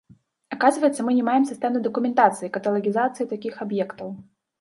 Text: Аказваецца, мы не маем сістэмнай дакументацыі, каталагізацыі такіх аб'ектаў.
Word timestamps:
Аказваецца, 0.55 1.03
мы 1.07 1.11
не 1.17 1.25
маем 1.27 1.43
сістэмнай 1.49 1.83
дакументацыі, 1.87 2.49
каталагізацыі 2.55 3.29
такіх 3.35 3.61
аб'ектаў. 3.67 4.09